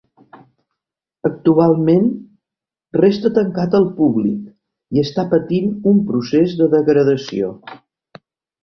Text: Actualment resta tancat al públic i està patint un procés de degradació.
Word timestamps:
Actualment 1.29 2.07
resta 2.99 3.33
tancat 3.37 3.79
al 3.81 3.87
públic 4.01 4.51
i 4.97 5.05
està 5.11 5.29
patint 5.37 5.73
un 5.95 6.03
procés 6.11 6.59
de 6.65 6.75
degradació. 6.77 7.57